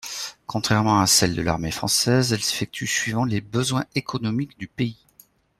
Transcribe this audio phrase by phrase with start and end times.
[0.47, 4.97] Contrairement à celle de l’armée française, elle s’effectue suivant les besoins économiques du pays.